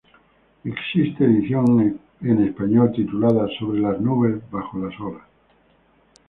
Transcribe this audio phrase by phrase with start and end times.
[0.65, 5.27] Existe edición en español titulada "Sobre las nubes, bajo las olas".